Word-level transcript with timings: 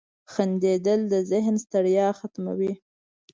•خندېدل 0.33 0.99
د 1.11 1.13
ذهن 1.31 1.55
ستړیا 1.65 2.07
ختموي. 2.19 2.73